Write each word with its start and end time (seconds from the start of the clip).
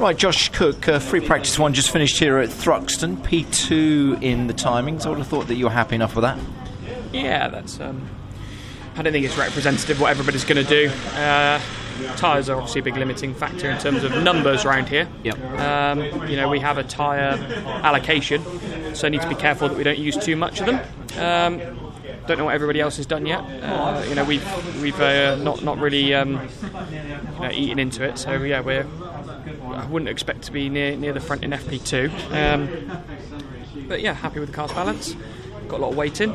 Right, 0.00 0.16
Josh 0.16 0.48
Cook, 0.48 0.88
uh, 0.88 0.98
free 0.98 1.20
practice 1.20 1.58
one 1.58 1.74
just 1.74 1.90
finished 1.90 2.18
here 2.18 2.38
at 2.38 2.48
Thruxton, 2.48 3.18
P2 3.18 4.22
in 4.22 4.46
the 4.46 4.54
timings. 4.54 5.04
I 5.04 5.10
would 5.10 5.18
have 5.18 5.26
thought 5.26 5.46
that 5.48 5.56
you 5.56 5.66
were 5.66 5.70
happy 5.70 5.94
enough 5.94 6.16
with 6.16 6.22
that. 6.22 6.38
Yeah, 7.12 7.48
that's. 7.48 7.78
Um, 7.80 8.08
I 8.96 9.02
don't 9.02 9.12
think 9.12 9.26
it's 9.26 9.36
representative 9.36 9.98
of 9.98 10.00
what 10.00 10.10
everybody's 10.10 10.44
going 10.44 10.64
to 10.64 10.68
do. 10.68 10.90
Uh, 11.16 11.60
tyres 12.16 12.48
are 12.48 12.56
obviously 12.56 12.80
a 12.80 12.84
big 12.84 12.96
limiting 12.96 13.34
factor 13.34 13.68
in 13.68 13.76
terms 13.76 14.02
of 14.02 14.22
numbers 14.22 14.64
around 14.64 14.88
here. 14.88 15.06
Yep. 15.22 15.38
Um, 15.60 16.28
you 16.30 16.36
know, 16.36 16.48
we 16.48 16.60
have 16.60 16.78
a 16.78 16.82
tyre 16.82 17.36
allocation, 17.84 18.42
so 18.94 19.06
I 19.06 19.10
need 19.10 19.20
to 19.20 19.28
be 19.28 19.34
careful 19.34 19.68
that 19.68 19.76
we 19.76 19.84
don't 19.84 19.98
use 19.98 20.16
too 20.16 20.34
much 20.34 20.60
of 20.60 20.66
them. 20.66 20.80
Um, 21.18 21.92
don't 22.26 22.38
know 22.38 22.46
what 22.46 22.54
everybody 22.54 22.80
else 22.80 22.96
has 22.96 23.04
done 23.04 23.26
yet. 23.26 23.40
Uh, 23.40 24.02
you 24.08 24.14
know, 24.14 24.24
we've 24.24 24.80
we've 24.80 24.98
uh, 24.98 25.36
not 25.36 25.62
not 25.62 25.78
really 25.78 26.14
um, 26.14 26.48
you 26.90 27.40
know, 27.40 27.50
eaten 27.52 27.78
into 27.78 28.02
it. 28.02 28.16
So 28.16 28.42
yeah, 28.42 28.60
we're. 28.60 28.86
I 29.46 29.86
wouldn't 29.86 30.08
expect 30.08 30.42
to 30.42 30.52
be 30.52 30.68
near 30.68 30.96
near 30.96 31.12
the 31.12 31.20
front 31.20 31.44
in 31.44 31.50
FP2. 31.50 32.10
Um, 32.32 33.02
but 33.88 34.00
yeah, 34.00 34.12
happy 34.12 34.40
with 34.40 34.50
the 34.50 34.54
car's 34.54 34.72
balance. 34.72 35.14
Got 35.68 35.80
a 35.80 35.82
lot 35.82 35.90
of 35.90 35.96
weight 35.96 36.20
in. 36.20 36.34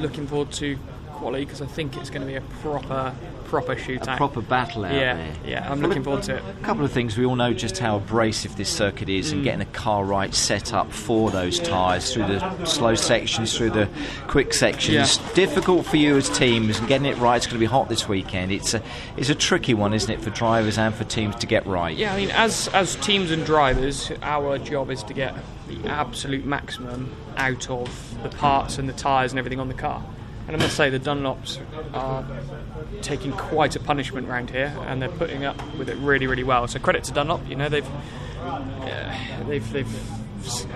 Looking 0.00 0.26
forward 0.26 0.52
to 0.52 0.76
quality 1.08 1.44
because 1.44 1.62
I 1.62 1.66
think 1.66 1.96
it's 1.96 2.10
going 2.10 2.22
to 2.22 2.26
be 2.26 2.34
a 2.34 2.40
proper 2.40 3.14
proper 3.52 3.76
shootout. 3.76 4.14
A 4.14 4.16
proper 4.16 4.40
battle 4.40 4.86
out 4.86 4.94
yeah, 4.94 5.14
there. 5.14 5.34
yeah. 5.44 5.70
I'm 5.70 5.82
looking 5.82 6.02
forward 6.02 6.22
to 6.22 6.36
it. 6.36 6.42
A 6.42 6.64
couple 6.64 6.86
of 6.86 6.90
things. 6.90 7.18
We 7.18 7.26
all 7.26 7.36
know 7.36 7.52
just 7.52 7.76
how 7.76 7.96
abrasive 7.98 8.56
this 8.56 8.70
circuit 8.70 9.10
is 9.10 9.28
Mm. 9.28 9.32
and 9.34 9.44
getting 9.44 9.60
a 9.60 9.66
car 9.66 10.04
right 10.06 10.34
set 10.34 10.72
up 10.72 10.90
for 10.90 11.30
those 11.30 11.60
tyres 11.60 12.14
through 12.14 12.28
the 12.28 12.64
slow 12.64 12.94
sections, 12.94 13.54
through 13.54 13.70
the 13.70 13.90
quick 14.26 14.54
sections. 14.54 15.18
Yeah. 15.18 15.34
Difficult 15.34 15.84
for 15.84 15.98
you 15.98 16.16
as 16.16 16.30
teams 16.30 16.78
and 16.78 16.88
getting 16.88 17.06
it 17.06 17.18
right. 17.18 17.36
It's 17.36 17.46
going 17.46 17.56
to 17.56 17.60
be 17.60 17.66
hot 17.66 17.90
this 17.90 18.08
weekend. 18.08 18.52
It's 18.52 18.72
a, 18.72 18.82
it's 19.18 19.28
a 19.28 19.34
tricky 19.34 19.74
one, 19.74 19.92
isn't 19.92 20.10
it, 20.10 20.22
for 20.22 20.30
drivers 20.30 20.78
and 20.78 20.94
for 20.94 21.04
teams 21.04 21.36
to 21.36 21.46
get 21.46 21.66
right? 21.66 21.94
Yeah, 21.94 22.14
I 22.14 22.16
mean, 22.16 22.30
as 22.30 22.68
as 22.68 22.96
teams 22.96 23.30
and 23.30 23.44
drivers, 23.44 24.10
our 24.22 24.56
job 24.56 24.90
is 24.90 25.02
to 25.02 25.12
get 25.12 25.34
the 25.68 25.88
absolute 25.90 26.46
maximum 26.46 27.14
out 27.36 27.68
of 27.68 28.14
the 28.22 28.30
parts 28.30 28.78
and 28.78 28.88
the 28.88 28.94
tyres 28.94 29.32
and 29.32 29.38
everything 29.38 29.60
on 29.60 29.68
the 29.68 29.74
car. 29.74 30.02
And 30.46 30.56
I 30.56 30.58
must 30.58 30.76
say, 30.76 30.90
the 30.90 30.98
Dunlops 30.98 31.60
are 31.94 32.24
taking 33.00 33.32
quite 33.32 33.76
a 33.76 33.80
punishment 33.80 34.28
round 34.28 34.50
here, 34.50 34.76
and 34.86 35.00
they're 35.00 35.08
putting 35.08 35.44
up 35.44 35.56
with 35.76 35.88
it 35.88 35.96
really, 35.98 36.26
really 36.26 36.42
well. 36.44 36.66
So 36.66 36.78
credit 36.78 37.04
to 37.04 37.12
Dunlop. 37.12 37.48
You 37.48 37.56
know, 37.56 37.68
they've 37.68 37.88
uh, 38.40 39.44
they've 39.46 39.72
they've 39.72 40.10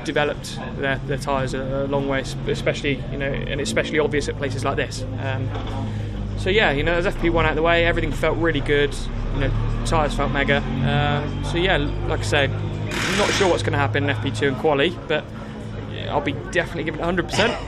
developed 0.04 0.56
their, 0.76 0.98
their 1.06 1.18
tyres 1.18 1.54
a, 1.54 1.60
a 1.60 1.86
long 1.88 2.08
way, 2.08 2.20
especially 2.46 3.02
you 3.10 3.18
know, 3.18 3.26
and 3.26 3.60
especially 3.60 3.98
obvious 3.98 4.28
at 4.28 4.36
places 4.36 4.64
like 4.64 4.76
this. 4.76 5.04
Um, 5.20 5.48
so 6.38 6.50
yeah, 6.50 6.70
you 6.70 6.82
know, 6.82 6.94
as 6.94 7.06
FP1 7.06 7.44
out 7.44 7.50
of 7.50 7.56
the 7.56 7.62
way, 7.62 7.84
everything 7.84 8.12
felt 8.12 8.38
really 8.38 8.60
good. 8.60 8.94
You 9.34 9.40
know, 9.40 9.82
tyres 9.84 10.14
felt 10.14 10.32
mega. 10.32 10.58
Um, 10.58 11.44
so 11.44 11.58
yeah, 11.58 11.76
like 11.76 12.20
I 12.20 12.22
say, 12.22 12.46
not 13.18 13.30
sure 13.30 13.48
what's 13.48 13.62
going 13.62 13.72
to 13.72 13.78
happen 13.78 14.08
in 14.08 14.16
FP2 14.16 14.48
and 14.48 14.56
quali, 14.58 14.96
but 15.08 15.24
I'll 16.08 16.20
be 16.20 16.32
definitely 16.52 16.84
giving 16.84 17.00
it 17.00 17.04
100%, 17.04 17.58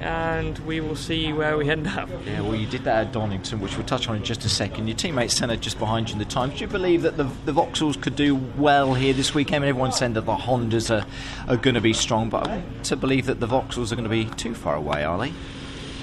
and 0.00 0.58
we 0.60 0.80
will 0.80 0.96
see 0.96 1.32
where 1.32 1.56
we 1.56 1.70
end 1.70 1.86
up. 1.86 2.08
Yeah, 2.24 2.40
well, 2.42 2.54
you 2.54 2.66
did 2.66 2.84
that 2.84 3.06
at 3.06 3.12
Donington, 3.12 3.60
which 3.60 3.76
we'll 3.76 3.86
touch 3.86 4.08
on 4.08 4.16
in 4.16 4.24
just 4.24 4.44
a 4.44 4.48
second. 4.48 4.88
Your 4.88 4.96
teammate 4.96 5.30
Senna 5.30 5.56
just 5.56 5.78
behind 5.78 6.08
you 6.08 6.14
in 6.14 6.18
the 6.18 6.24
times. 6.24 6.54
Do 6.54 6.60
you 6.60 6.66
believe 6.66 7.02
that 7.02 7.16
the, 7.16 7.24
the 7.44 7.52
Vauxhalls 7.52 8.00
could 8.00 8.16
do 8.16 8.34
well 8.34 8.94
here 8.94 9.12
this 9.12 9.34
weekend? 9.34 9.56
I 9.56 9.58
mean, 9.60 9.68
everyone's 9.70 9.96
saying 9.96 10.14
that 10.14 10.22
the 10.22 10.36
Hondas 10.36 10.90
are, 10.90 11.06
are 11.48 11.56
going 11.56 11.74
to 11.74 11.80
be 11.80 11.92
strong, 11.92 12.28
but 12.28 12.46
I 12.46 12.56
want 12.56 12.84
to 12.84 12.96
believe 12.96 13.26
that 13.26 13.40
the 13.40 13.46
Vauxhalls 13.46 13.92
are 13.92 13.96
going 13.96 14.04
to 14.04 14.10
be 14.10 14.26
too 14.26 14.54
far 14.54 14.76
away, 14.76 15.04
are 15.04 15.18
they? 15.18 15.32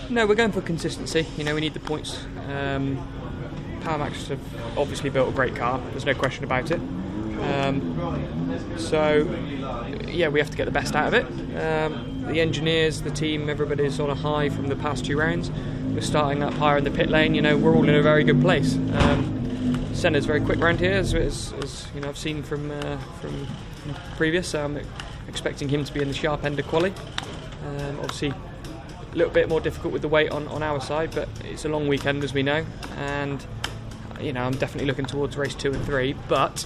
No, 0.09 0.25
we're 0.27 0.35
going 0.35 0.51
for 0.51 0.61
consistency. 0.61 1.25
You 1.37 1.43
know, 1.43 1.55
we 1.55 1.61
need 1.61 1.73
the 1.73 1.79
points. 1.79 2.25
Um, 2.49 2.97
Power 3.81 3.99
Maxed 3.99 4.27
have 4.27 4.77
obviously 4.77 5.09
built 5.09 5.29
a 5.29 5.31
great 5.31 5.55
car. 5.55 5.81
There's 5.91 6.05
no 6.05 6.13
question 6.13 6.43
about 6.43 6.71
it. 6.71 6.79
Um, 7.43 8.77
so, 8.77 9.27
yeah, 10.07 10.27
we 10.29 10.39
have 10.39 10.49
to 10.49 10.57
get 10.57 10.65
the 10.65 10.71
best 10.71 10.95
out 10.95 11.13
of 11.13 11.13
it. 11.13 11.25
Um, 11.57 12.25
the 12.27 12.39
engineers, 12.39 13.01
the 13.01 13.11
team, 13.11 13.49
everybody's 13.49 13.99
on 13.99 14.09
a 14.09 14.15
high 14.15 14.49
from 14.49 14.67
the 14.67 14.75
past 14.75 15.05
two 15.05 15.17
rounds. 15.17 15.51
We're 15.93 16.01
starting 16.01 16.41
up 16.41 16.53
higher 16.53 16.77
in 16.77 16.83
the 16.83 16.91
pit 16.91 17.09
lane. 17.09 17.35
You 17.35 17.41
know, 17.41 17.57
we're 17.57 17.75
all 17.75 17.87
in 17.87 17.95
a 17.95 18.01
very 18.01 18.23
good 18.23 18.41
place. 18.41 18.75
Um, 18.75 19.93
Senna's 19.93 20.25
very 20.25 20.41
quick 20.41 20.59
round 20.59 20.79
here, 20.79 20.93
as, 20.93 21.13
as, 21.13 21.53
as 21.61 21.87
you 21.93 22.01
know, 22.01 22.09
I've 22.09 22.17
seen 22.17 22.41
from 22.43 22.71
uh, 22.71 22.97
from, 23.21 23.47
previous. 24.17 24.47
So 24.49 24.63
I'm 24.63 24.79
expecting 25.27 25.69
him 25.69 25.83
to 25.83 25.93
be 25.93 26.01
in 26.01 26.07
the 26.07 26.13
sharp 26.13 26.43
end 26.43 26.59
of 26.59 26.67
quali. 26.67 26.91
Um, 27.65 27.99
obviously, 27.99 28.29
a 28.29 29.15
little 29.15 29.33
bit 29.33 29.47
more 29.47 29.61
difficult 29.61 29.93
with 29.93 30.01
the 30.01 30.07
weight 30.07 30.31
on, 30.31 30.47
on 30.47 30.63
our 30.63 30.81
side, 30.81 31.11
but 31.13 31.29
it's 31.43 31.65
a 31.65 31.69
long 31.69 31.87
weekend 31.87 32.23
as 32.23 32.33
we 32.33 32.43
know, 32.43 32.65
and 32.97 33.45
you 34.19 34.33
know 34.33 34.43
I'm 34.43 34.57
definitely 34.57 34.87
looking 34.87 35.05
towards 35.05 35.37
race 35.37 35.55
two 35.55 35.73
and 35.73 35.85
three. 35.85 36.15
But 36.27 36.65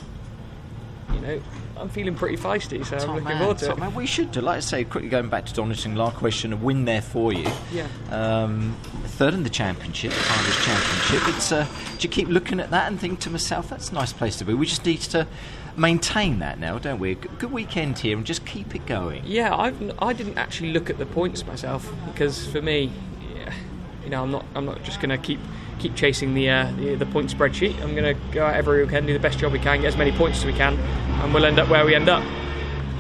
you 1.14 1.20
know 1.20 1.42
I'm 1.80 1.90
feeling 1.90 2.16
pretty 2.16 2.38
feisty, 2.38 2.86
so 2.86 2.98
I'm 2.98 3.10
looking 3.10 3.24
man, 3.26 3.38
forward 3.40 3.58
to 3.60 3.68
top 3.68 3.78
it. 3.78 3.82
man. 3.82 3.96
We 3.96 4.06
should 4.06 4.32
do, 4.32 4.42
like 4.42 4.58
I 4.58 4.60
say, 4.62 4.84
quickly 4.84 5.10
going 5.10 5.30
back 5.30 5.46
to 5.46 5.54
Donington, 5.54 5.96
last 5.96 6.18
question, 6.18 6.54
a 6.54 6.56
win 6.56 6.86
there 6.86 7.02
for 7.02 7.32
you. 7.32 7.48
Yeah. 7.72 7.88
Um, 8.10 8.76
third 9.04 9.34
in 9.34 9.44
the 9.44 9.50
championship, 9.50 10.12
the 10.12 10.18
Irish 10.18 10.66
championship. 10.66 11.36
It's, 11.36 11.52
uh, 11.52 11.68
do 11.98 12.08
you 12.08 12.10
keep 12.10 12.28
looking 12.28 12.60
at 12.60 12.72
that 12.72 12.88
and 12.88 13.00
think 13.00 13.20
to 13.22 13.30
myself, 13.30 13.70
that's 13.70 13.92
a 13.92 13.94
nice 13.94 14.14
place 14.14 14.38
to 14.38 14.46
be? 14.46 14.54
We 14.54 14.66
just 14.66 14.86
need 14.86 15.02
to 15.02 15.28
maintain 15.76 16.40
that 16.40 16.60
now, 16.60 16.80
don't 16.80 17.00
we? 17.00 17.16
Good 17.16 17.52
weekend 17.52 18.00
here 18.00 18.18
and 18.18 18.26
just 18.26 18.46
keep 18.46 18.76
it 18.76 18.86
going. 18.86 19.24
Yeah, 19.26 19.56
I've 19.56 19.78
I 20.00 20.14
didn't 20.14 20.38
actually 20.38 20.72
look 20.72 20.90
at 20.90 20.98
the 20.98 21.06
points 21.06 21.46
myself 21.46 21.92
because 22.08 22.48
for 22.48 22.62
me, 22.62 22.92
yeah, 23.36 23.54
you 24.04 24.10
know, 24.10 24.24
I'm 24.24 24.32
not 24.32 24.46
I'm 24.56 24.66
not 24.66 24.84
just 24.84 25.00
going 25.00 25.12
to 25.12 25.18
keep 25.18 25.40
keep 25.80 25.96
chasing 25.96 26.34
the, 26.34 26.50
uh, 26.50 26.72
the 26.78 26.96
the 26.96 27.06
point 27.06 27.30
spreadsheet. 27.32 27.80
I'm 27.82 27.96
going 27.96 28.16
to 28.16 28.22
go 28.32 28.46
out 28.46 28.56
every 28.56 28.84
weekend, 28.84 29.08
do 29.08 29.14
the 29.14 29.20
best 29.20 29.40
job 29.40 29.52
we 29.52 29.60
can, 29.60 29.82
get 29.82 29.88
as 29.88 29.98
many 29.98 30.12
points 30.12 30.40
as 30.40 30.46
we 30.46 30.54
can, 30.54 30.78
and 30.78 31.34
we'll 31.34 31.46
end 31.46 31.60
up 31.60 31.70
where 31.70 31.86
we 31.86 31.96
end 31.96 32.10
up. 32.10 32.24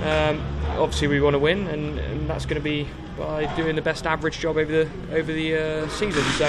Um, 0.03 0.41
obviously, 0.77 1.07
we 1.07 1.21
want 1.21 1.33
to 1.33 1.39
win, 1.39 1.67
and, 1.67 1.99
and 1.99 2.29
that's 2.29 2.45
going 2.45 2.61
to 2.61 2.63
be 2.63 2.87
by 3.17 3.45
doing 3.55 3.75
the 3.75 3.81
best 3.81 4.05
average 4.05 4.39
job 4.39 4.57
over 4.57 4.71
the 4.71 4.89
over 5.11 5.31
the 5.31 5.55
uh, 5.55 5.87
season. 5.89 6.23
So. 6.33 6.45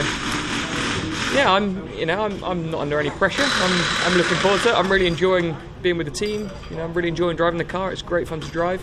Yeah, 1.34 1.52
I'm. 1.52 1.86
You 1.92 2.06
know, 2.06 2.22
I'm, 2.22 2.42
I'm 2.42 2.70
not 2.70 2.80
under 2.80 2.98
any 2.98 3.10
pressure. 3.10 3.44
I'm, 3.44 3.84
I'm 4.04 4.16
looking 4.16 4.38
forward 4.38 4.62
to 4.62 4.70
it. 4.70 4.74
I'm 4.74 4.90
really 4.90 5.06
enjoying 5.06 5.56
being 5.82 5.98
with 5.98 6.06
the 6.06 6.12
team. 6.12 6.50
You 6.70 6.76
know, 6.76 6.84
I'm 6.84 6.94
really 6.94 7.08
enjoying 7.08 7.36
driving 7.36 7.58
the 7.58 7.64
car. 7.64 7.92
It's 7.92 8.02
great 8.02 8.26
fun 8.26 8.40
to 8.40 8.48
drive. 8.48 8.82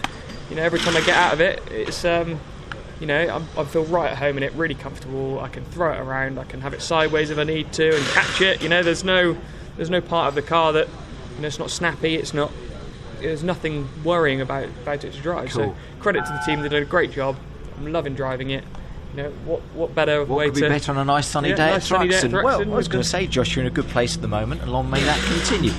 You 0.50 0.56
know, 0.56 0.62
every 0.62 0.80
time 0.80 0.96
I 0.96 1.02
get 1.02 1.16
out 1.16 1.34
of 1.34 1.42
it, 1.42 1.64
it's 1.72 2.06
um, 2.06 2.40
you 3.00 3.08
know, 3.08 3.28
I'm, 3.28 3.48
I 3.58 3.64
feel 3.66 3.84
right 3.86 4.12
at 4.12 4.18
home 4.18 4.38
in 4.38 4.44
it, 4.44 4.54
really 4.54 4.76
comfortable. 4.76 5.40
I 5.40 5.50
can 5.50 5.66
throw 5.66 5.94
it 5.94 6.00
around. 6.00 6.40
I 6.40 6.46
can 6.46 6.62
have 6.62 6.74
it 6.74 6.82
sideways 6.82 7.30
if 7.30 7.38
I 7.38 7.44
need 7.44 7.74
to 7.74 7.96
and 7.96 8.06
catch 8.08 8.42
it. 8.42 8.62
You 8.62 8.70
know, 8.70 8.84
there's 8.84 9.04
no, 9.04 9.38
there's 9.76 9.90
no 9.90 10.02
part 10.02 10.30
of 10.30 10.36
the 10.36 10.42
car 10.42 10.74
that, 10.74 10.88
you 11.36 11.42
know, 11.42 11.48
it's 11.48 11.60
not 11.60 11.70
snappy. 11.70 12.16
It's 12.16 12.34
not. 12.34 12.52
There's 13.20 13.44
nothing 13.44 13.90
worrying 14.04 14.42
about 14.42 14.66
about 14.66 15.04
it 15.04 15.14
to 15.14 15.22
drive. 15.22 15.50
Cool. 15.50 15.70
So 15.70 15.76
credit 16.00 16.26
to 16.26 16.32
the 16.32 16.40
team. 16.46 16.62
They 16.62 16.70
did 16.70 16.84
a 16.84 16.86
great 16.86 17.12
job. 17.12 17.38
I'm 17.78 17.92
loving 17.92 18.14
driving 18.14 18.52
it. 18.52 18.64
You 19.16 19.24
know, 19.24 19.30
what 19.46 19.62
what 19.74 19.96
better 19.96 20.24
What 20.26 20.38
way 20.38 20.46
could 20.46 20.56
be 20.56 20.62
to 20.62 20.70
better 20.70 20.92
on 20.92 20.98
a 20.98 21.06
nice 21.06 21.28
sunny 21.28 21.50
Yeah, 21.50 21.56
day 21.56 21.70
nice 21.72 21.76
at 21.76 21.84
sunny 21.84 22.10
day 22.10 22.18
at 22.18 22.24
Thruxton? 22.26 22.44
Well, 22.44 22.62
I 22.62 22.66
was 22.66 22.88
going 22.88 23.04
to 23.04 23.10
say, 23.10 23.28
Josh, 23.28 23.56
you're 23.56 23.64
in 23.64 23.72
a 23.72 23.74
good 23.74 23.88
place 23.88 24.16
at 24.16 24.22
the 24.22 24.28
moment, 24.28 24.62
and 24.62 24.72
long 24.72 24.90
may 24.90 25.02
that 25.04 25.20
continue. 25.24 25.72